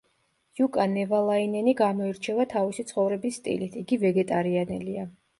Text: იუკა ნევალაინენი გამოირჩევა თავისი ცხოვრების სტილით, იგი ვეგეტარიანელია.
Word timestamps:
იუკა 0.59 0.83
ნევალაინენი 0.93 1.73
გამოირჩევა 1.81 2.45
თავისი 2.53 2.85
ცხოვრების 2.91 3.37
სტილით, 3.41 3.75
იგი 3.83 3.99
ვეგეტარიანელია. 4.05 5.05